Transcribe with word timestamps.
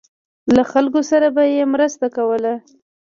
له 0.55 0.63
خلکو 0.71 1.01
سره 1.11 1.27
به 1.35 1.43
یې 1.55 1.63
مرسته 1.73 2.05
کوله. 2.15 2.53